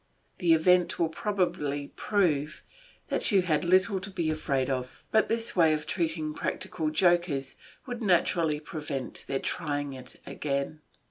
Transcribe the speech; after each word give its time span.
The 0.39 0.53
event 0.55 0.97
will 0.97 1.09
probably 1.09 1.89
prove 1.95 2.63
that 3.09 3.31
you 3.31 3.43
had 3.43 3.63
little 3.63 3.99
to 3.99 4.09
be 4.09 4.31
afraid 4.31 4.67
of, 4.67 5.03
but 5.11 5.27
this 5.29 5.55
way 5.55 5.73
of 5.75 5.85
treating 5.85 6.33
practical 6.33 6.89
jokers 6.89 7.55
would 7.85 8.01
naturally 8.01 8.59
prevent 8.59 9.23
their 9.27 9.37
trying 9.39 9.93
it 9.93 10.19
again." 10.25 10.81